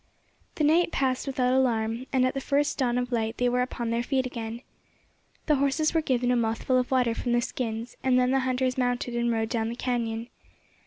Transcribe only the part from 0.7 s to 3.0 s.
passed without alarm, and at the first dawn